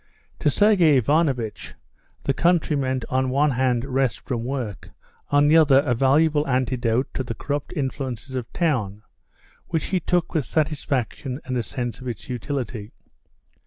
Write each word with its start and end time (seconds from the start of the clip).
To 0.39 0.49
Sergey 0.49 0.97
Ivanovitch 0.97 1.75
the 2.23 2.33
country 2.33 2.75
meant 2.75 3.05
on 3.11 3.29
one 3.29 3.51
hand 3.51 3.85
rest 3.85 4.21
from 4.21 4.43
work, 4.43 4.89
on 5.29 5.45
the 5.47 5.55
other 5.57 5.81
a 5.85 5.93
valuable 5.93 6.47
antidote 6.47 7.13
to 7.13 7.23
the 7.23 7.35
corrupt 7.35 7.71
influences 7.75 8.33
of 8.33 8.51
town, 8.51 9.03
which 9.67 9.83
he 9.93 9.99
took 9.99 10.33
with 10.33 10.45
satisfaction 10.45 11.39
and 11.45 11.55
a 11.55 11.61
sense 11.61 11.99
of 11.99 12.07
its 12.07 12.29
utility. 12.29 12.93